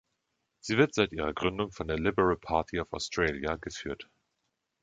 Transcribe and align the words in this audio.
Sie 0.61 0.77
wird 0.79 0.95
seit 0.95 1.11
ihrer 1.11 1.31
Gründung 1.31 1.71
von 1.71 1.87
der 1.87 1.99
Liberal 1.99 2.35
Party 2.35 2.79
of 2.79 2.91
Australia 2.91 3.57
geführt. 3.57 4.09